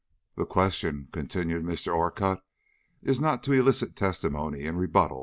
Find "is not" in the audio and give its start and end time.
3.03-3.43